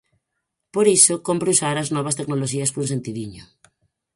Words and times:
Por 0.73 0.85
iso, 0.97 1.15
cómpre 1.27 1.49
usar 1.55 1.75
as 1.77 1.91
novas 1.95 2.17
tecnoloxías 2.19 2.71
con 2.75 2.85
sentidiño. 2.93 3.43